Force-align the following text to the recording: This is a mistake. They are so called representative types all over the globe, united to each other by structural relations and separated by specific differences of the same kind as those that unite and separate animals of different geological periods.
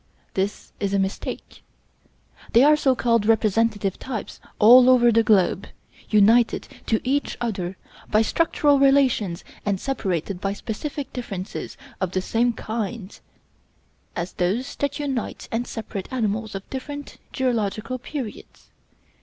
This 0.33 0.73
is 0.79 0.95
a 0.95 0.97
mistake. 0.99 1.61
They 2.53 2.63
are 2.63 2.75
so 2.75 2.95
called 2.95 3.27
representative 3.27 3.99
types 3.99 4.39
all 4.57 4.89
over 4.89 5.11
the 5.11 5.21
globe, 5.21 5.67
united 6.09 6.67
to 6.87 6.99
each 7.07 7.37
other 7.39 7.77
by 8.09 8.23
structural 8.23 8.79
relations 8.79 9.43
and 9.63 9.79
separated 9.79 10.41
by 10.41 10.53
specific 10.53 11.13
differences 11.13 11.77
of 12.01 12.13
the 12.13 12.21
same 12.23 12.51
kind 12.53 13.19
as 14.15 14.33
those 14.33 14.75
that 14.77 14.97
unite 14.99 15.47
and 15.51 15.67
separate 15.67 16.07
animals 16.11 16.55
of 16.55 16.67
different 16.71 17.19
geological 17.31 17.99
periods. 17.99 18.71